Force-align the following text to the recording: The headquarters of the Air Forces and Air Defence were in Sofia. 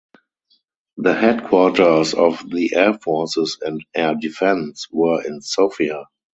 The 0.97 1.13
headquarters 1.13 2.15
of 2.15 2.43
the 2.49 2.73
Air 2.73 2.95
Forces 2.95 3.59
and 3.61 3.85
Air 3.93 4.15
Defence 4.19 4.87
were 4.91 5.23
in 5.23 5.41
Sofia. 5.41 6.05